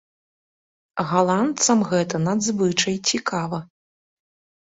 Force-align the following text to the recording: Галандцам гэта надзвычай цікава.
Галандцам 1.09 1.79
гэта 1.91 2.15
надзвычай 2.25 2.95
цікава. 3.13 3.57